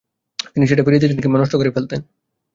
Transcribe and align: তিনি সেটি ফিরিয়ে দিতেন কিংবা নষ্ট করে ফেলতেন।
তিনি 0.53 0.65
সেটি 0.67 0.81
ফিরিয়ে 0.85 1.01
দিতেন 1.03 1.19
কিংবা 1.23 1.39
নষ্ট 1.39 1.53
করে 1.55 1.75
ফেলতেন। 1.75 1.99